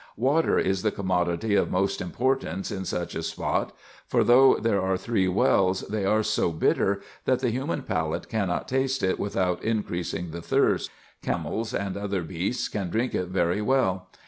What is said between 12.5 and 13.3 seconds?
can drink it